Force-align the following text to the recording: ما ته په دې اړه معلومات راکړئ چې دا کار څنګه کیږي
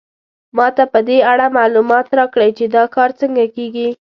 ما 0.57 0.67
ته 0.75 0.83
په 0.93 0.99
دې 1.07 1.17
اړه 1.31 1.47
معلومات 1.57 2.07
راکړئ 2.17 2.51
چې 2.57 2.65
دا 2.75 2.83
کار 2.95 3.09
څنګه 3.19 3.43
کیږي 3.55 3.89